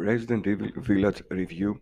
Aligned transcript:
Resident 0.00 0.46
Evil 0.46 0.70
Village 0.88 1.20
Review 1.30 1.80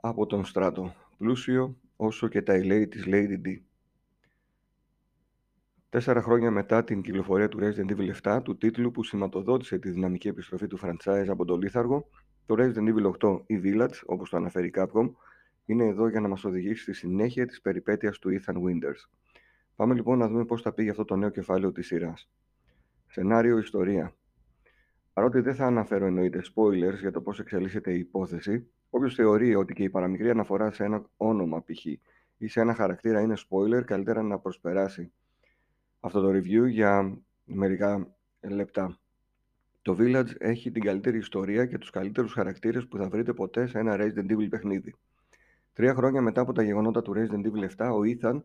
από 0.00 0.26
τον 0.26 0.44
Στράτο, 0.44 0.94
πλούσιο 1.18 1.76
όσο 1.96 2.28
και 2.28 2.42
τα 2.42 2.52
ελέη 2.52 2.88
της 2.88 3.04
Lady 3.06 3.40
D. 3.46 3.60
Τέσσερα 5.88 6.22
χρόνια 6.22 6.50
μετά 6.50 6.84
την 6.84 7.02
κυκλοφορία 7.02 7.48
του 7.48 7.58
Resident 7.60 7.96
Evil 7.96 8.36
7, 8.36 8.40
του 8.44 8.56
τίτλου 8.56 8.90
που 8.90 9.04
σηματοδότησε 9.04 9.78
τη 9.78 9.90
δυναμική 9.90 10.28
επιστροφή 10.28 10.66
του 10.66 10.78
franchise 10.82 11.26
από 11.28 11.44
τον 11.44 11.60
Λίθαργο, 11.60 12.08
το 12.46 12.54
Resident 12.58 12.94
Evil 12.94 13.10
8 13.20 13.40
ή 13.46 13.60
Village, 13.64 14.00
όπως 14.06 14.30
το 14.30 14.36
αναφέρει 14.36 14.66
η 14.66 14.72
Capcom, 14.74 15.10
είναι 15.64 15.84
εδώ 15.84 16.08
για 16.08 16.20
να 16.20 16.28
μας 16.28 16.44
οδηγήσει 16.44 16.82
στη 16.82 16.92
συνέχεια 16.92 17.46
της 17.46 17.60
περιπέτειας 17.60 18.18
του 18.18 18.40
Ethan 18.40 18.54
Winters. 18.54 19.08
Πάμε 19.76 19.94
λοιπόν 19.94 20.18
να 20.18 20.28
δούμε 20.28 20.44
πώς 20.44 20.62
θα 20.62 20.72
πήγε 20.72 20.90
αυτό 20.90 21.04
το 21.04 21.16
νέο 21.16 21.30
κεφάλαιο 21.30 21.72
της 21.72 21.86
σειράς. 21.86 22.30
Σενάριο 23.06 23.58
Ιστορία 23.58 24.14
Παρότι 25.12 25.40
δεν 25.40 25.54
θα 25.54 25.66
αναφέρω 25.66 26.06
εννοείται 26.06 26.42
spoilers 26.54 26.98
για 27.00 27.10
το 27.10 27.20
πώς 27.20 27.38
εξελίσσεται 27.38 27.92
η 27.92 27.98
υπόθεση, 27.98 28.70
όποιος 28.90 29.14
θεωρεί 29.14 29.54
ότι 29.54 29.74
και 29.74 29.82
η 29.82 29.90
παραμικρή 29.90 30.30
αναφορά 30.30 30.70
σε 30.70 30.84
ένα 30.84 31.04
όνομα 31.16 31.62
π.χ. 31.62 31.84
ή 32.36 32.48
σε 32.48 32.60
ένα 32.60 32.74
χαρακτήρα 32.74 33.20
είναι 33.20 33.34
spoiler, 33.48 33.82
καλύτερα 33.84 34.22
να 34.22 34.38
προσπεράσει 34.38 35.12
αυτό 36.00 36.20
το 36.20 36.28
review 36.28 36.68
για 36.68 37.18
μερικά 37.44 38.14
λεπτά. 38.40 38.98
Το 39.82 39.96
Village 39.98 40.30
έχει 40.38 40.70
την 40.70 40.82
καλύτερη 40.82 41.18
ιστορία 41.18 41.66
και 41.66 41.78
τους 41.78 41.90
καλύτερους 41.90 42.32
χαρακτήρες 42.32 42.86
που 42.86 42.96
θα 42.96 43.08
βρείτε 43.08 43.32
ποτέ 43.32 43.66
σε 43.66 43.78
ένα 43.78 43.96
Resident 43.98 44.30
Evil 44.30 44.48
παιχνίδι. 44.50 44.94
Τρία 45.72 45.94
χρόνια 45.94 46.20
μετά 46.20 46.40
από 46.40 46.52
τα 46.52 46.62
γεγονότα 46.62 47.02
του 47.02 47.12
Resident 47.16 47.46
Evil 47.46 47.86
7, 47.86 47.90
ο 47.92 48.00
Ethan 48.04 48.42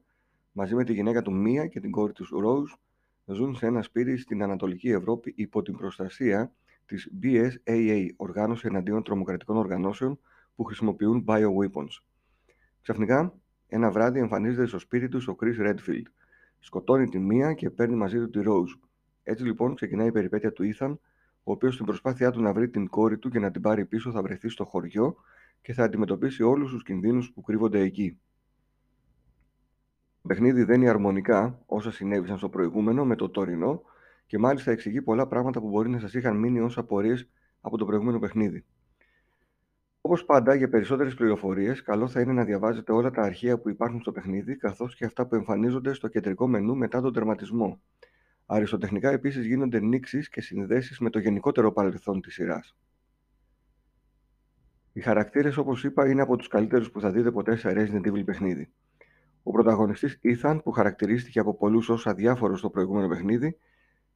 μαζί 0.51 0.75
με 0.75 0.83
τη 0.83 0.93
γυναίκα 0.93 1.21
του 1.21 1.33
Μία 1.33 1.67
και 1.67 1.79
την 1.79 1.91
κόρη 1.91 2.13
του 2.13 2.25
Rose 2.25 2.79
ζουν 3.25 3.55
σε 3.55 3.65
ένα 3.65 3.81
σπίτι 3.81 4.17
στην 4.17 4.43
Ανατολική 4.43 4.89
Ευρώπη 4.89 5.33
υπό 5.35 5.61
την 5.61 5.77
προστασία 5.77 6.53
της 6.85 7.11
BSAA, 7.21 8.07
Οργάνωση 8.15 8.67
Εναντίον 8.67 9.03
Τρομοκρατικών 9.03 9.57
Οργανώσεων 9.57 10.19
που 10.55 10.63
χρησιμοποιούν 10.63 11.25
bioweapons. 11.27 12.01
Ξαφνικά, 12.81 13.33
ένα 13.67 13.91
βράδυ 13.91 14.19
εμφανίζεται 14.19 14.65
στο 14.65 14.79
σπίτι 14.79 15.07
του 15.07 15.21
ο 15.27 15.35
Chris 15.41 15.69
Redfield. 15.69 16.05
Σκοτώνει 16.59 17.09
τη 17.09 17.19
μία 17.19 17.53
και 17.53 17.69
παίρνει 17.69 17.95
μαζί 17.95 18.17
του 18.17 18.29
τη 18.29 18.39
Rose. 18.43 18.87
Έτσι 19.23 19.43
λοιπόν 19.43 19.75
ξεκινάει 19.75 20.07
η 20.07 20.11
περιπέτεια 20.11 20.51
του 20.51 20.73
Ethan, 20.73 20.97
ο 21.43 21.51
οποίος 21.51 21.73
στην 21.73 21.85
προσπάθειά 21.85 22.31
του 22.31 22.41
να 22.41 22.53
βρει 22.53 22.69
την 22.69 22.87
κόρη 22.87 23.17
του 23.17 23.29
και 23.29 23.39
να 23.39 23.51
την 23.51 23.61
πάρει 23.61 23.85
πίσω 23.85 24.11
θα 24.11 24.21
βρεθεί 24.21 24.49
στο 24.49 24.65
χωριό 24.65 25.15
και 25.61 25.73
θα 25.73 25.83
αντιμετωπίσει 25.83 26.43
όλους 26.43 26.71
τους 26.71 26.83
κινδύνους 26.83 27.31
που 27.31 27.41
κρύβονται 27.41 27.79
εκεί. 27.79 28.19
Το 30.25 30.33
παιχνίδι 30.33 30.63
δένει 30.63 30.89
αρμονικά 30.89 31.59
όσα 31.65 31.91
συνέβησαν 31.91 32.37
στο 32.37 32.49
προηγούμενο 32.49 33.05
με 33.05 33.15
το 33.15 33.29
τωρινό 33.29 33.81
και 34.25 34.37
μάλιστα 34.37 34.71
εξηγεί 34.71 35.01
πολλά 35.01 35.27
πράγματα 35.27 35.59
που 35.59 35.69
μπορεί 35.69 35.89
να 35.89 35.99
σας 35.99 36.13
είχαν 36.13 36.37
μείνει 36.37 36.59
ως 36.59 36.77
απορίες 36.77 37.29
από 37.61 37.77
το 37.77 37.85
προηγούμενο 37.85 38.19
παιχνίδι. 38.19 38.65
Όπως 40.01 40.25
πάντα, 40.25 40.55
για 40.55 40.69
περισσότερες 40.69 41.13
πληροφορίες, 41.13 41.81
καλό 41.81 42.07
θα 42.07 42.21
είναι 42.21 42.33
να 42.33 42.43
διαβάζετε 42.43 42.91
όλα 42.91 43.11
τα 43.11 43.21
αρχεία 43.21 43.59
που 43.59 43.69
υπάρχουν 43.69 44.01
στο 44.01 44.11
παιχνίδι, 44.11 44.55
καθώς 44.55 44.95
και 44.95 45.05
αυτά 45.05 45.27
που 45.27 45.35
εμφανίζονται 45.35 45.93
στο 45.93 46.07
κεντρικό 46.07 46.47
μενού 46.47 46.75
μετά 46.75 47.01
τον 47.01 47.13
τερματισμό. 47.13 47.81
Αριστοτεχνικά 48.45 49.11
επίσης 49.11 49.45
γίνονται 49.45 49.79
νήξεις 49.79 50.29
και 50.29 50.41
συνδέσεις 50.41 50.99
με 50.99 51.09
το 51.09 51.19
γενικότερο 51.19 51.71
παρελθόν 51.71 52.21
της 52.21 52.33
σειράς. 52.33 52.77
Οι 54.93 55.01
χαρακτήρες, 55.01 55.57
όπως 55.57 55.83
είπα, 55.83 56.09
είναι 56.09 56.21
από 56.21 56.35
τους 56.35 56.47
καλύτερους 56.47 56.91
που 56.91 56.99
θα 56.99 57.11
δείτε 57.11 57.31
ποτέ 57.31 57.55
σε 57.55 57.73
Resident 57.75 58.11
Evil 58.11 58.25
παιχνίδι. 58.25 58.69
Ο 59.47 59.51
πρωταγωνιστής 59.51 60.19
Ethan, 60.23 60.59
που 60.63 60.71
χαρακτηρίστηκε 60.71 61.39
από 61.39 61.55
πολλούς 61.55 61.89
ως 61.89 62.07
αδιάφορο 62.07 62.57
στο 62.57 62.69
προηγούμενο 62.69 63.07
παιχνίδι, 63.07 63.57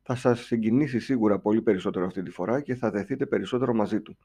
θα 0.02 0.16
σας 0.16 0.40
συγκινήσει 0.40 1.00
σίγουρα 1.00 1.40
πολύ 1.40 1.62
περισσότερο 1.62 2.06
αυτή 2.06 2.24
τη 2.24 2.30
φορά 2.30 2.62
και 2.62 2.76
θα 2.76 2.92
δεθείτε 2.92 3.26
περισσότερο 3.26 3.74
μαζί 3.74 4.02
του. 4.02 4.18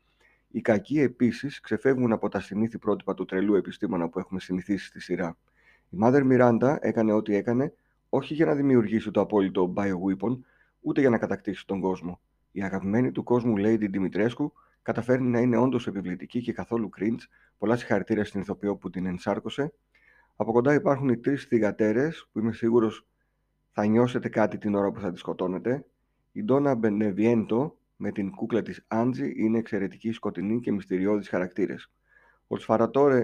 Οι 0.49 0.61
κακοί 0.61 1.01
επίσης 1.01 1.61
ξεφεύγουν 1.61 2.13
από 2.13 2.29
τα 2.29 2.41
συνήθη 2.41 2.79
πρότυπα 2.79 3.15
του 3.15 3.25
τρελού 3.25 3.55
επιστήμονα 3.55 4.09
που 4.09 4.19
έχουμε 4.19 4.41
συνηθίσει 4.41 4.87
στη 4.87 5.01
σειρά. 5.01 5.37
Η 5.91 5.97
Mother 6.03 6.23
Miranda 6.31 6.77
έκανε 6.81 7.13
ό,τι 7.13 7.35
έκανε 7.35 7.73
όχι 8.09 8.35
για 8.35 8.47
να 8.47 8.55
δημιουργήσει 8.55 9.11
το 9.11 9.20
απόλυτο 9.20 9.73
bioweapon, 9.77 10.39
ούτε 10.81 11.01
για 11.01 11.11
να 11.11 11.19
κατακτήσει 11.19 11.67
τον 11.67 11.81
κόσμο. 11.81 12.20
Η 12.51 12.63
αγαπημένη 12.63 13.13
του 13.13 13.23
κόσμου 13.23 13.55
Lady 13.59 13.89
Dimitrescu 13.95 14.47
καταφέρνει 14.83 15.29
να 15.29 15.41
είναι 15.41 15.57
όντως 15.57 15.87
επιβλητική 15.87 16.41
και 16.41 16.53
καθόλου 16.53 16.91
cringe. 16.98 17.23
Πολλά 17.59 17.77
συγχαρητήρια 17.77 18.25
στην 18.25 18.41
ηθοποιό 18.41 18.77
που 18.77 18.91
την 18.91 19.07
ενσάρκωσε 19.07 19.73
από 20.36 20.52
κοντά 20.52 20.74
υπάρχουν 20.74 21.08
οι 21.08 21.17
τρεις 21.18 21.45
θυγατέρες 21.45 22.28
που 22.33 22.39
είμαι 22.39 22.52
σίγουρος 22.52 23.06
θα 23.72 23.86
νιώσετε 23.86 24.28
κάτι 24.28 24.58
την 24.58 24.74
ώρα 24.74 24.90
που 24.90 25.00
θα 25.00 25.12
τη 25.12 25.18
σκοτώνετε. 25.18 25.86
Η 26.33 26.42
Ντόνα 26.42 26.74
Μπενεβιέντο 26.74 27.78
με 27.96 28.12
την 28.12 28.30
κούκλα 28.30 28.62
της 28.62 28.84
Άντζη 28.89 29.33
είναι 29.36 29.58
εξαιρετική 29.58 30.12
σκοτεινή 30.12 30.61
και 30.61 30.72
μυστηριώδης 30.72 31.28
χαρακτήρες. 31.28 31.92
Ο 32.46 32.56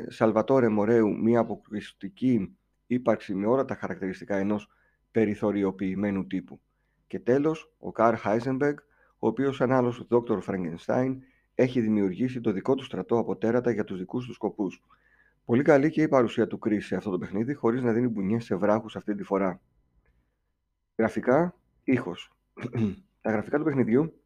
Σαλβατόρε 0.08 0.68
Μορέου, 0.68 1.16
μια 1.16 1.40
αποκριστική 1.40 2.56
ύπαρξη 2.86 3.34
με 3.34 3.46
όλα 3.46 3.64
τα 3.64 3.74
χαρακτηριστικά 3.74 4.36
ενός 4.36 4.68
περιθωριοποιημένου 5.10 6.26
τύπου. 6.26 6.60
Και 7.06 7.18
τέλος, 7.18 7.72
ο 7.78 7.92
Καρ 7.92 8.16
Χάιζενμπεργκ, 8.16 8.76
ο 9.18 9.26
οποίος 9.26 9.56
σαν 9.56 9.72
άλλος 9.72 10.06
Δόκτωρ 10.08 10.40
Φραγκενστάιν 10.40 11.22
έχει 11.54 11.80
δημιουργήσει 11.80 12.40
το 12.40 12.52
δικό 12.52 12.74
του 12.74 12.84
στρατό 12.84 13.18
από 13.18 13.36
τέρατα 13.36 13.70
για 13.70 13.84
τους 13.84 13.98
δικούς 13.98 14.26
του 14.26 14.32
σκοπούς. 14.32 14.82
Πολύ 15.50 15.62
καλή 15.62 15.90
και 15.90 16.02
η 16.02 16.08
παρουσία 16.08 16.46
του 16.46 16.58
Chris 16.64 16.80
σε 16.80 16.96
αυτό 16.96 17.10
το 17.10 17.18
παιχνίδι, 17.18 17.54
χωρίς 17.54 17.82
να 17.82 17.92
δίνει 17.92 18.08
μπουνιές 18.08 18.44
σε 18.44 18.54
βράχους 18.54 18.96
αυτή 18.96 19.14
τη 19.14 19.22
φορά. 19.22 19.60
Γραφικά, 20.96 21.54
ήχος. 21.84 22.32
Τα 23.22 23.30
γραφικά 23.30 23.58
του 23.58 23.64
παιχνιδιού 23.64 24.20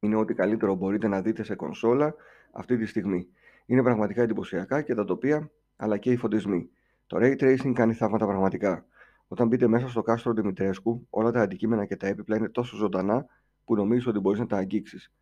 είναι 0.00 0.16
ό,τι 0.16 0.34
καλύτερο 0.34 0.74
μπορείτε 0.74 1.08
να 1.08 1.22
δείτε 1.22 1.42
σε 1.42 1.54
κονσόλα 1.54 2.14
αυτή 2.52 2.76
τη 2.76 2.86
στιγμή. 2.86 3.28
Είναι 3.66 3.82
πραγματικά 3.82 4.22
εντυπωσιακά 4.22 4.82
και 4.82 4.94
τα 4.94 5.04
τοπία, 5.04 5.50
αλλά 5.76 5.98
και 5.98 6.10
οι 6.10 6.16
φωτισμοί. 6.16 6.68
Το 7.06 7.16
Ray 7.20 7.36
Tracing 7.40 7.72
κάνει 7.72 7.92
θαύματα 7.92 8.26
πραγματικά. 8.26 8.86
Όταν 9.28 9.48
μπείτε 9.48 9.66
μέσα 9.66 9.88
στο 9.88 10.02
κάστρο 10.02 10.32
Δημητρέσκου, 10.32 11.06
όλα 11.10 11.30
τα 11.30 11.40
αντικείμενα 11.40 11.84
και 11.84 11.96
τα 11.96 12.06
έπιπλα 12.06 12.36
είναι 12.36 12.48
τόσο 12.48 12.76
ζωντανά 12.76 13.26
που 13.64 13.74
νομίζω 13.74 14.10
ότι 14.10 14.18
μπορείς 14.18 14.40
να 14.40 14.46
τα 14.46 14.56
αγγίξεις. 14.56 15.12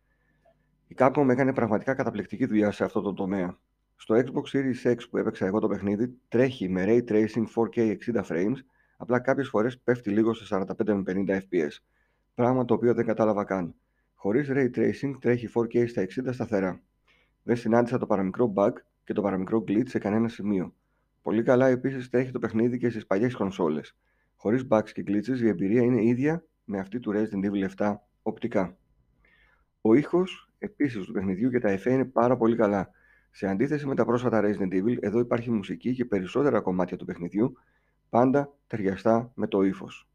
Η 0.87 0.95
Capcom 0.97 1.27
έκανε 1.29 1.53
πραγματικά 1.53 1.93
καταπληκτική 1.93 2.45
δουλειά 2.45 2.71
σε 2.71 2.83
αυτό 2.83 3.01
το 3.01 3.13
τομέα. 3.13 3.57
Στο 3.95 4.15
Xbox 4.15 4.43
Series 4.51 4.91
X 4.91 4.97
που 5.09 5.17
έπαιξα 5.17 5.45
εγώ 5.45 5.59
το 5.59 5.67
παιχνίδι 5.67 6.17
τρέχει 6.27 6.69
με 6.69 6.83
Ray 6.87 7.11
Tracing 7.11 7.45
4K 7.55 7.95
60 8.13 8.23
frames, 8.23 8.55
απλά 8.97 9.19
κάποιες 9.19 9.47
φορές 9.47 9.79
πέφτει 9.79 10.09
λίγο 10.09 10.33
σε 10.33 10.55
45 10.55 10.93
με 10.93 11.03
50 11.05 11.29
fps, 11.29 11.77
πράγμα 12.33 12.65
το 12.65 12.73
οποίο 12.73 12.93
δεν 12.93 13.05
κατάλαβα 13.05 13.43
καν. 13.43 13.75
Χωρίς 14.13 14.49
Ray 14.51 14.69
Tracing 14.75 15.13
τρέχει 15.19 15.49
4K 15.53 15.87
στα 15.87 16.01
60 16.01 16.33
σταθερά. 16.33 16.81
Δεν 17.43 17.55
συνάντησα 17.55 17.97
το 17.97 18.05
παραμικρό 18.05 18.53
bug 18.55 18.71
και 19.03 19.13
το 19.13 19.21
παραμικρό 19.21 19.63
glitch 19.67 19.87
σε 19.87 19.99
κανένα 19.99 20.27
σημείο. 20.27 20.73
Πολύ 21.21 21.43
καλά 21.43 21.67
επίσης 21.67 22.09
τρέχει 22.09 22.31
το 22.31 22.39
παιχνίδι 22.39 22.77
και 22.77 22.89
στις 22.89 23.05
παλιές 23.05 23.35
κονσόλες. 23.35 23.97
Χωρίς 24.35 24.67
bugs 24.69 24.89
και 24.93 25.03
glitches 25.07 25.39
η 25.41 25.47
εμπειρία 25.47 25.81
είναι 25.81 26.03
ίδια 26.03 26.43
με 26.63 26.79
αυτή 26.79 26.99
του 26.99 27.11
Resident 27.15 27.51
Evil 27.51 27.69
7 27.77 27.95
οπτικά. 28.21 28.77
Ο 29.81 29.93
ήχος 29.93 30.49
επίσης 30.57 31.05
του 31.05 31.11
παιχνιδιού 31.11 31.49
και 31.49 31.59
τα 31.59 31.69
εφέ 31.69 31.91
είναι 31.91 32.05
πάρα 32.05 32.37
πολύ 32.37 32.55
καλά 32.55 32.89
σε 33.37 33.47
αντίθεση 33.47 33.87
με 33.87 33.95
τα 33.95 34.05
πρόσφατα 34.05 34.41
Resident 34.43 34.73
Evil, 34.73 34.97
εδώ 34.99 35.19
υπάρχει 35.19 35.51
μουσική 35.51 35.93
και 35.93 36.05
περισσότερα 36.05 36.59
κομμάτια 36.59 36.97
του 36.97 37.05
παιχνιδιού, 37.05 37.57
πάντα 38.09 38.53
ταιριαστά 38.67 39.31
με 39.35 39.47
το 39.47 39.61
ύφος. 39.61 40.07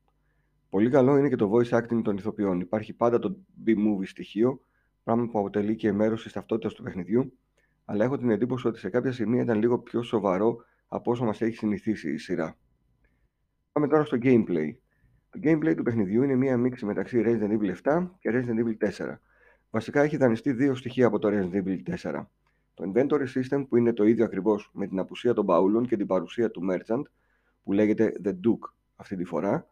Πολύ 0.71 0.91
καλό 0.91 1.17
είναι 1.17 1.29
και 1.29 1.37
το 1.37 1.51
voice 1.53 1.79
acting 1.79 2.01
των 2.03 2.17
ηθοποιών. 2.17 2.61
Υπάρχει 2.61 2.93
πάντα 2.93 3.19
το 3.19 3.37
B-movie 3.67 4.07
στοιχείο, 4.07 4.61
πράγμα 5.05 5.27
που 5.27 5.39
αποτελεί 5.39 5.77
και 5.77 5.93
μέρος 5.93 6.23
της 6.23 6.33
ταυτότητας 6.33 6.75
του 6.75 6.83
παιχνιδιού, 6.83 7.33
αλλά 7.85 8.05
έχω 8.05 8.19
την 8.19 8.31
εντύπωση 8.31 8.67
ότι 8.67 8.79
σε 8.79 8.89
κάποια 8.89 9.13
σημεία 9.13 9.43
ήταν 9.43 9.59
λίγο 9.59 9.79
πιο 9.79 10.03
σοβαρό 10.03 10.57
από 10.89 11.11
όσο 11.11 11.25
μας 11.25 11.41
έχει 11.41 11.57
συνηθίσει 11.57 12.13
η 12.13 12.19
σειρά. 12.19 12.57
Πάμε 13.73 13.89
τώρα 13.89 14.05
στο 14.05 14.19
gameplay. 14.23 14.75
Το 15.31 15.41
gameplay 15.43 15.75
του 15.77 15.83
παιχνιδιού 15.83 16.23
είναι 16.23 16.35
μία 16.35 16.57
μίξη 16.57 16.85
μεταξύ 16.85 17.23
Resident 17.25 17.59
Evil 17.59 17.93
7 17.93 18.09
και 18.19 18.31
Resident 18.33 18.65
Evil 18.65 19.05
4. 19.07 19.19
Βασικά 19.71 20.03
έχει 20.03 20.17
δανειστεί 20.17 20.53
δύο 20.53 20.75
στοιχεία 20.75 21.07
από 21.07 21.19
το 21.19 21.29
Resident 21.29 21.65
Evil 21.65 21.97
4. 22.03 22.25
Το 22.81 22.93
inventory 22.95 23.27
system 23.35 23.65
που 23.69 23.77
είναι 23.77 23.93
το 23.93 24.05
ίδιο 24.05 24.25
ακριβώς 24.25 24.71
με 24.73 24.87
την 24.87 24.99
απουσία 24.99 25.35
των 25.35 25.45
μπαούλων 25.45 25.87
και 25.87 25.97
την 25.97 26.07
παρουσία 26.07 26.51
του 26.51 26.63
merchant 26.71 27.03
που 27.63 27.73
λέγεται 27.73 28.13
The 28.25 28.29
Duke 28.29 28.73
αυτή 28.97 29.17
τη 29.17 29.25
φορά. 29.25 29.67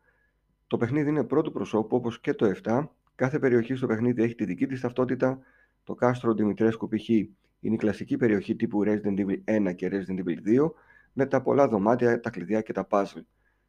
Το 0.66 0.76
παιχνίδι 0.76 1.08
είναι 1.08 1.24
πρώτου 1.24 1.52
προσώπου 1.52 1.96
όπως 1.96 2.20
και 2.20 2.34
το 2.34 2.52
7. 2.62 2.86
Κάθε 3.14 3.38
περιοχή 3.38 3.74
στο 3.74 3.86
παιχνίδι 3.86 4.22
έχει 4.22 4.34
τη 4.34 4.44
δική 4.44 4.66
της 4.66 4.80
ταυτότητα. 4.80 5.38
Το 5.84 5.94
κάστρο 5.94 6.34
Δημητρέσκου 6.34 6.88
π.χ. 6.88 7.08
είναι 7.08 7.34
η 7.60 7.76
κλασική 7.76 8.16
περιοχή 8.16 8.56
τύπου 8.56 8.82
Resident 8.84 9.18
Evil 9.18 9.68
1 9.68 9.74
και 9.74 9.88
Resident 9.92 10.18
Evil 10.18 10.64
2 10.64 10.70
με 11.12 11.26
τα 11.26 11.42
πολλά 11.42 11.68
δωμάτια, 11.68 12.20
τα 12.20 12.30
κλειδιά 12.30 12.60
και 12.60 12.72
τα 12.72 12.86
puzzle. 12.90 13.22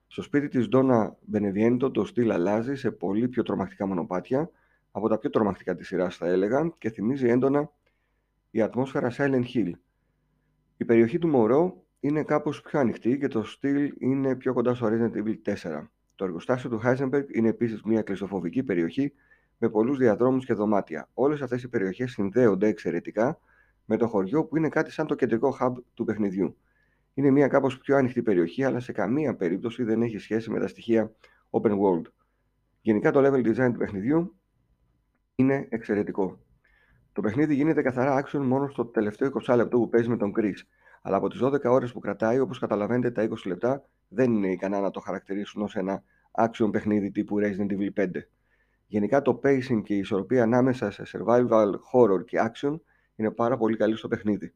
Στο 0.07 0.21
σπίτι 0.21 0.47
της 0.47 0.67
Donna 0.71 1.09
Beneviento 1.33 1.93
το 1.93 2.05
στυλ 2.05 2.31
αλλάζει 2.31 2.75
σε 2.75 2.91
πολύ 2.91 3.27
πιο 3.27 3.43
τρομακτικά 3.43 3.85
μονοπάτια, 3.85 4.51
από 4.91 5.09
τα 5.09 5.17
πιο 5.17 5.29
τρομακτικά 5.29 5.75
της 5.75 5.87
σειράς 5.87 6.15
θα 6.15 6.27
έλεγα 6.27 6.73
και 6.77 6.89
θυμίζει 6.89 7.27
έντονα 7.27 7.71
η 8.51 8.61
ατμόσφαιρα 8.61 9.11
Silent 9.17 9.43
Hill. 9.53 9.71
Η 10.77 10.85
περιοχή 10.85 11.19
του 11.19 11.27
Μωρό 11.27 11.83
είναι 11.99 12.23
κάπως 12.23 12.61
πιο 12.61 12.79
ανοιχτή 12.79 13.17
και 13.17 13.27
το 13.27 13.43
στυλ 13.43 13.93
είναι 13.99 14.35
πιο 14.35 14.53
κοντά 14.53 14.73
στο 14.73 14.87
Resident 14.87 15.23
Evil 15.23 15.53
4. 15.53 15.87
Το 16.15 16.25
εργοστάσιο 16.25 16.69
του 16.69 16.81
Heisenberg 16.83 17.23
είναι 17.33 17.47
επίσης 17.47 17.81
μια 17.83 18.01
κλειστοφοβική 18.01 18.63
περιοχή 18.63 19.13
με 19.57 19.69
πολλούς 19.69 19.97
διαδρόμους 19.97 20.45
και 20.45 20.53
δωμάτια. 20.53 21.09
Όλες 21.13 21.41
αυτές 21.41 21.63
οι 21.63 21.69
περιοχές 21.69 22.11
συνδέονται 22.11 22.67
εξαιρετικά 22.67 23.39
με 23.85 23.97
το 23.97 24.07
χωριό 24.07 24.45
που 24.45 24.57
είναι 24.57 24.69
κάτι 24.69 24.91
σαν 24.91 25.07
το 25.07 25.15
κεντρικό 25.15 25.57
hub 25.59 25.73
του 25.93 26.03
παιχνιδιού. 26.03 26.57
Είναι 27.13 27.29
μια 27.29 27.47
κάπως 27.47 27.77
πιο 27.77 27.97
ανοιχτή 27.97 28.21
περιοχή, 28.21 28.63
αλλά 28.63 28.79
σε 28.79 28.91
καμία 28.91 29.35
περίπτωση 29.35 29.83
δεν 29.83 30.01
έχει 30.01 30.17
σχέση 30.17 30.51
με 30.51 30.59
τα 30.59 30.67
στοιχεία 30.67 31.11
open 31.49 31.71
world. 31.71 32.05
Γενικά 32.81 33.11
το 33.11 33.19
level 33.23 33.47
design 33.47 33.71
του 33.71 33.77
παιχνιδιού 33.77 34.35
είναι 35.35 35.67
εξαιρετικό. 35.69 36.39
Το 37.19 37.25
παιχνίδι 37.25 37.55
γίνεται 37.55 37.81
καθαρά 37.81 38.23
action 38.23 38.39
μόνο 38.39 38.67
στο 38.67 38.85
τελευταίο 38.85 39.31
20 39.47 39.55
λεπτό 39.55 39.77
που 39.77 39.89
παίζει 39.89 40.09
με 40.09 40.17
τον 40.17 40.31
Chris. 40.39 40.55
Αλλά 41.01 41.15
από 41.15 41.29
τις 41.29 41.39
12 41.43 41.63
ώρες 41.63 41.91
που 41.91 41.99
κρατάει, 41.99 42.39
όπως 42.39 42.59
καταλαβαίνετε, 42.59 43.11
τα 43.11 43.29
20 43.29 43.35
λεπτά 43.45 43.83
δεν 44.07 44.33
είναι 44.33 44.51
ικανά 44.51 44.79
να 44.79 44.91
το 44.91 44.99
χαρακτηρίσουν 44.99 45.61
ως 45.61 45.75
ένα 45.75 46.03
action 46.31 46.69
παιχνίδι 46.71 47.11
τύπου 47.11 47.35
Resident 47.39 47.71
Evil 47.71 48.03
5. 48.03 48.09
Γενικά 48.87 49.21
το 49.21 49.39
pacing 49.43 49.81
και 49.83 49.93
η 49.93 49.97
ισορροπία 49.97 50.43
ανάμεσα 50.43 50.91
σε 50.91 51.03
survival, 51.05 51.71
horror 51.93 52.25
και 52.25 52.37
action 52.51 52.79
είναι 53.15 53.31
πάρα 53.31 53.57
πολύ 53.57 53.77
καλή 53.77 53.95
στο 53.95 54.07
παιχνίδι. 54.07 54.53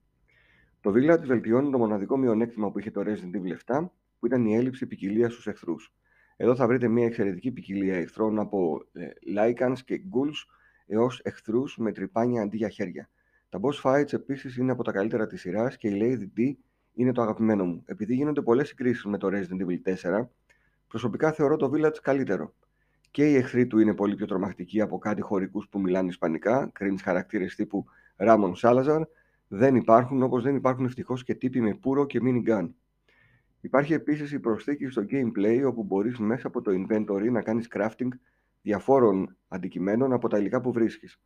Το 0.81 0.91
Village 0.95 1.23
βελτιώνει 1.25 1.71
το 1.71 1.77
μοναδικό 1.77 2.17
μειονέκτημα 2.17 2.71
που 2.71 2.79
είχε 2.79 2.91
το 2.91 3.01
Resident 3.05 3.35
Evil 3.35 3.75
7, 3.81 3.87
που 4.19 4.25
ήταν 4.25 4.45
η 4.45 4.55
έλλειψη 4.55 4.85
ποικιλία 4.87 5.29
στους 5.29 5.47
εχθρούς. 5.47 5.93
Εδώ 6.37 6.55
θα 6.55 6.67
βρείτε 6.67 6.87
μια 6.87 7.05
εξαιρετική 7.05 7.51
ποικιλία 7.51 7.95
εχθρών 7.95 8.39
από 8.39 8.85
ε, 8.93 9.07
Lycans 9.37 9.77
και 9.85 10.01
Ghouls 10.13 10.53
έως 10.93 11.19
εχθρούς 11.23 11.77
με 11.77 11.91
τρυπάνια 11.91 12.41
αντί 12.41 12.57
για 12.57 12.69
χέρια. 12.69 13.09
Τα 13.49 13.59
boss 13.61 13.81
fights 13.83 14.13
επίσης 14.13 14.57
είναι 14.57 14.71
από 14.71 14.83
τα 14.83 14.91
καλύτερα 14.91 15.27
της 15.27 15.41
σειράς 15.41 15.77
και 15.77 15.87
η 15.87 15.99
Lady 16.01 16.39
D 16.39 16.53
είναι 16.93 17.11
το 17.11 17.21
αγαπημένο 17.21 17.65
μου. 17.65 17.83
Επειδή 17.85 18.15
γίνονται 18.15 18.41
πολλές 18.41 18.67
συγκρίσεις 18.67 19.05
με 19.05 19.17
το 19.17 19.27
Resident 19.31 19.65
Evil 19.65 19.95
4, 20.21 20.27
προσωπικά 20.87 21.31
θεωρώ 21.31 21.55
το 21.55 21.71
Village 21.73 21.97
καλύτερο. 22.01 22.53
Και 23.11 23.29
οι 23.29 23.35
εχθροί 23.35 23.67
του 23.67 23.79
είναι 23.79 23.93
πολύ 23.93 24.15
πιο 24.15 24.25
τρομακτικοί 24.25 24.81
από 24.81 24.97
κάτι 24.97 25.21
χωρικούς 25.21 25.67
που 25.69 25.79
μιλάνε 25.79 26.09
Ισπανικά, 26.09 26.71
cringe 26.79 27.01
χαρακτήρες 27.03 27.55
τύπου 27.55 27.85
Ramon 28.17 28.53
Salazar, 28.61 29.01
δεν 29.47 29.75
υπάρχουν 29.75 30.23
όπως 30.23 30.43
δεν 30.43 30.55
υπάρχουν 30.55 30.85
ευτυχώς 30.85 31.23
και 31.23 31.35
τύποι 31.35 31.61
με 31.61 31.73
πουρο 31.73 32.05
και 32.05 32.19
minigun. 32.23 32.69
Υπάρχει 33.61 33.93
επίσης 33.93 34.31
η 34.31 34.39
προσθήκη 34.39 34.87
στο 34.87 35.05
gameplay 35.09 35.63
όπου 35.65 35.83
μπορείς 35.83 36.17
μέσα 36.17 36.47
από 36.47 36.61
το 36.61 36.71
inventory 36.71 37.31
να 37.31 37.41
κάνεις 37.41 37.67
crafting 37.75 38.09
διαφόρων 38.63 39.37
αντικειμένων 39.47 40.13
από 40.13 40.27
τα 40.27 40.37
υλικά 40.37 40.61
που 40.61 40.71
βρίσκεις. 40.71 41.21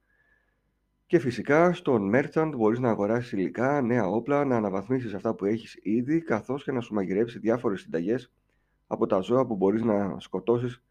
Και 1.05 1.19
φυσικά 1.19 1.73
στον 1.73 2.11
merchant 2.13 2.51
μπορείς 2.55 2.79
να 2.79 2.89
αγοράσεις 2.89 3.31
υλικά, 3.31 3.81
νέα 3.81 4.07
όπλα, 4.07 4.45
να 4.45 4.55
αναβαθμίσεις 4.55 5.13
αυτά 5.13 5.35
που 5.35 5.45
έχεις 5.45 5.79
ήδη, 5.81 6.21
καθώς 6.21 6.63
και 6.63 6.71
να 6.71 6.81
σου 6.81 6.93
μαγειρέψει 6.93 7.39
διάφορες 7.39 7.81
συνταγές 7.81 8.31
από 8.87 9.07
τα 9.07 9.19
ζώα 9.19 9.45
που 9.45 9.55
μπορείς 9.55 9.83
να 9.83 10.19
σκοτώσεις 10.19 10.83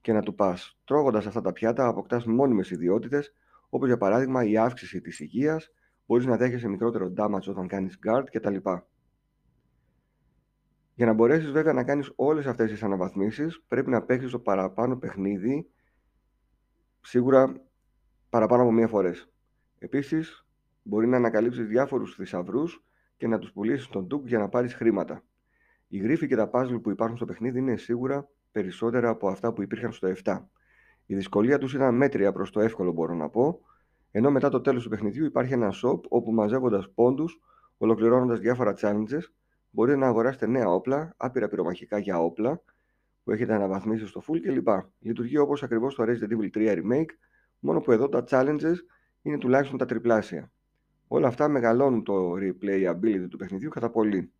και 0.00 0.12
να 0.12 0.22
του 0.22 0.34
πας. 0.34 0.78
Τρώγοντας 0.84 1.26
αυτά 1.26 1.40
τα 1.40 1.52
πιάτα 1.52 1.86
αποκτάς 1.86 2.26
μόνιμες 2.26 2.70
ιδιότητες, 2.70 3.34
όπως 3.68 3.88
για 3.88 3.98
παράδειγμα 3.98 4.44
η 4.44 4.56
αύξηση 4.56 5.00
της 5.00 5.20
υγείας, 5.20 5.72
μπορείς 6.06 6.26
να 6.26 6.36
δέχεσαι 6.36 6.68
μικρότερο 6.68 7.12
damage 7.16 7.48
όταν 7.48 7.66
κάνεις 7.66 7.98
guard 8.06 8.24
κτλ. 8.30 8.56
Για 10.94 11.06
να 11.06 11.12
μπορέσεις 11.12 11.50
βέβαια 11.50 11.72
να 11.72 11.84
κάνεις 11.84 12.12
όλες 12.16 12.46
αυτές 12.46 12.70
τις 12.70 12.82
αναβαθμίσεις, 12.82 13.62
πρέπει 13.68 13.90
να 13.90 14.02
παίξεις 14.02 14.30
το 14.30 14.38
παραπάνω 14.38 14.96
παιχνίδι, 14.96 15.70
σίγουρα 17.06 17.52
παραπάνω 18.30 18.62
από 18.62 18.72
μία 18.72 18.88
φορές. 18.88 19.28
Επίσης, 19.78 20.46
μπορεί 20.82 21.06
να 21.06 21.16
ανακαλύψεις 21.16 21.66
διάφορους 21.66 22.14
θησαυρούς 22.14 22.84
και 23.16 23.26
να 23.26 23.38
τους 23.38 23.52
πουλήσεις 23.52 23.84
στον 23.84 24.06
Duke 24.10 24.24
για 24.24 24.38
να 24.38 24.48
πάρεις 24.48 24.74
χρήματα. 24.74 25.22
Οι 25.88 25.98
γρίφοι 25.98 26.26
και 26.26 26.36
τα 26.36 26.50
puzzle 26.52 26.82
που 26.82 26.90
υπάρχουν 26.90 27.16
στο 27.16 27.26
παιχνίδι 27.26 27.58
είναι 27.58 27.76
σίγουρα 27.76 28.28
περισσότερα 28.52 29.08
από 29.08 29.28
αυτά 29.28 29.52
που 29.52 29.62
υπήρχαν 29.62 29.92
στο 29.92 30.12
7. 30.24 30.48
Η 31.06 31.14
δυσκολία 31.14 31.58
τους 31.58 31.74
ήταν 31.74 31.94
μέτρια 31.96 32.32
προς 32.32 32.50
το 32.50 32.60
εύκολο 32.60 32.92
μπορώ 32.92 33.14
να 33.14 33.28
πω, 33.28 33.60
ενώ 34.10 34.30
μετά 34.30 34.48
το 34.48 34.60
τέλος 34.60 34.82
του 34.82 34.88
παιχνιδιού 34.88 35.24
υπάρχει 35.24 35.52
ένα 35.52 35.72
shop 35.82 36.00
όπου 36.08 36.32
μαζεύοντας 36.32 36.90
πόντους, 36.94 37.40
ολοκληρώνοντας 37.76 38.40
διάφορα 38.40 38.74
challenges, 38.78 39.22
μπορείτε 39.70 39.96
να 39.96 40.06
αγοράσετε 40.06 40.46
νέα 40.46 40.68
όπλα, 40.68 41.14
άπειρα 41.16 41.48
πυρομαχικά 41.48 41.98
για 41.98 42.18
όπλα, 42.18 42.62
που 43.26 43.32
έχετε 43.32 43.54
αναβαθμίσει 43.54 44.06
στο 44.06 44.22
full 44.26 44.40
κλπ. 44.40 44.68
Λειτουργεί 44.98 45.38
όπως 45.38 45.62
ακριβώς 45.62 45.94
το 45.94 46.04
Resident 46.06 46.32
Evil 46.32 46.50
3 46.56 46.78
Remake, 46.78 47.10
μόνο 47.58 47.80
που 47.80 47.92
εδώ 47.92 48.08
τα 48.08 48.24
challenges 48.28 48.74
είναι 49.22 49.38
τουλάχιστον 49.38 49.78
τα 49.78 49.84
τριπλάσια. 49.84 50.50
Όλα 51.08 51.28
αυτά 51.28 51.48
μεγαλώνουν 51.48 52.02
το 52.02 52.32
replayability 52.32 53.26
του 53.30 53.36
παιχνιδιού 53.36 53.68
κατά 53.68 53.90
πολύ. 53.90 54.32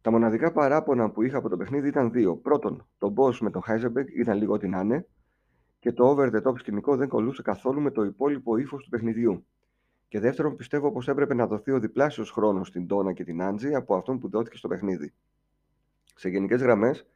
Τα 0.00 0.10
μοναδικά 0.10 0.52
παράπονα 0.52 1.10
που 1.10 1.22
είχα 1.22 1.38
από 1.38 1.48
το 1.48 1.56
παιχνίδι 1.56 1.88
ήταν 1.88 2.10
δύο. 2.10 2.36
Πρώτον, 2.36 2.88
το 2.98 3.14
boss 3.16 3.36
με 3.38 3.50
τον 3.50 3.62
Heisenberg 3.66 4.08
ήταν 4.16 4.38
λίγο 4.38 4.52
ό,τι 4.52 4.68
να 4.68 4.80
είναι 4.80 5.06
και 5.78 5.92
το 5.92 6.08
over 6.08 6.30
the 6.30 6.42
top 6.42 6.58
σκηνικό 6.58 6.96
δεν 6.96 7.08
κολούσε 7.08 7.42
καθόλου 7.42 7.80
με 7.80 7.90
το 7.90 8.02
υπόλοιπο 8.02 8.56
ύφος 8.56 8.82
του 8.82 8.88
παιχνιδιού. 8.88 9.46
Και 10.08 10.20
δεύτερον, 10.20 10.56
πιστεύω 10.56 10.92
πως 10.92 11.08
έπρεπε 11.08 11.34
να 11.34 11.46
δοθεί 11.46 11.70
ο 11.70 11.78
διπλάσιος 11.78 12.30
χρόνος 12.30 12.68
στην 12.68 12.86
Τόνα 12.86 13.12
και 13.12 13.24
την 13.24 13.42
Άντζη 13.42 13.74
από 13.74 13.96
αυτόν 13.96 14.18
που 14.18 14.28
δόθηκε 14.28 14.56
στο 14.56 14.68
παιχνίδι. 14.68 15.12
Σε 16.14 16.28
γενικές 16.28 16.62
γραμμές, 16.62 17.06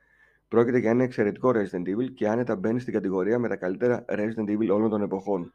πρόκειται 0.52 0.78
για 0.78 0.90
ένα 0.90 1.02
εξαιρετικό 1.02 1.50
Resident 1.54 1.86
Evil 1.86 2.12
και 2.14 2.28
άνετα 2.28 2.56
μπαίνει 2.56 2.80
στην 2.80 2.92
κατηγορία 2.92 3.38
με 3.38 3.48
τα 3.48 3.56
καλύτερα 3.56 4.04
Resident 4.08 4.48
Evil 4.48 4.68
όλων 4.70 4.90
των 4.90 5.02
εποχών. 5.02 5.54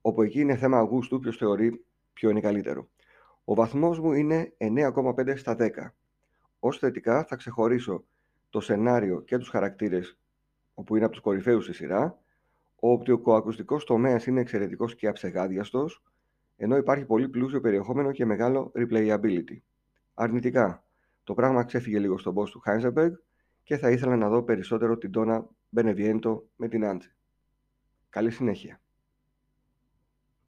Όπου 0.00 0.22
εκεί 0.22 0.40
είναι 0.40 0.56
θέμα 0.56 0.78
αγούστου 0.78 1.18
ποιος 1.18 1.36
θεωρεί 1.36 1.84
ποιο 2.12 2.30
είναι 2.30 2.40
καλύτερο. 2.40 2.88
Ο 3.44 3.54
βαθμός 3.54 4.00
μου 4.00 4.12
είναι 4.12 4.52
9,5 4.58 5.36
στα 5.36 5.56
10. 5.58 5.68
Ω 6.58 6.72
θετικά 6.72 7.24
θα 7.24 7.36
ξεχωρίσω 7.36 8.04
το 8.50 8.60
σενάριο 8.60 9.20
και 9.20 9.38
τους 9.38 9.48
χαρακτήρες 9.48 10.18
όπου 10.74 10.96
είναι 10.96 11.04
από 11.04 11.14
τους 11.14 11.22
κορυφαίους 11.22 11.64
στη 11.64 11.72
σειρά. 11.72 12.18
Ο 12.80 12.90
οπτικοακουστικό 12.90 13.76
τομέας 13.76 14.26
είναι 14.26 14.40
εξαιρετικός 14.40 14.94
και 14.94 15.08
αψεγάδιαστος, 15.08 16.02
ενώ 16.56 16.76
υπάρχει 16.76 17.04
πολύ 17.04 17.28
πλούσιο 17.28 17.60
περιεχόμενο 17.60 18.12
και 18.12 18.24
μεγάλο 18.24 18.72
replayability. 18.74 19.56
Αρνητικά, 20.14 20.84
το 21.24 21.34
πράγμα 21.34 21.64
ξέφυγε 21.64 21.98
λίγο 21.98 22.18
στον 22.18 22.34
boss 22.36 22.48
του 22.48 22.62
Heisenberg 22.66 23.12
και 23.64 23.76
θα 23.76 23.90
ήθελα 23.90 24.16
να 24.16 24.28
δω 24.28 24.42
περισσότερο 24.42 24.98
την 24.98 25.10
Τόνα 25.10 25.48
Μπενεβιέντο 25.68 26.48
με 26.56 26.68
την 26.68 26.84
Άντζη. 26.84 27.08
Καλή 28.08 28.30
συνέχεια. 28.30 28.83